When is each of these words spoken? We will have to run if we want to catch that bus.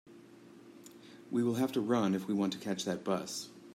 We 1.29 1.43
will 1.43 1.53
have 1.57 1.71
to 1.73 1.79
run 1.79 2.15
if 2.15 2.27
we 2.27 2.33
want 2.33 2.53
to 2.53 2.59
catch 2.59 2.85
that 2.85 3.03
bus. 3.03 3.49